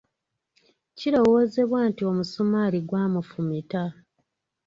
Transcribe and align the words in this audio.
Kirowoozebwa 0.97 1.79
nti 1.89 2.01
omusumaali 2.11 2.79
gwamufumita. 2.87 3.83